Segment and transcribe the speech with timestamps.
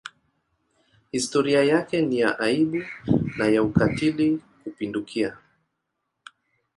[1.11, 2.83] Historia yake ni ya aibu
[3.37, 5.37] na ya ukatili kupindukia.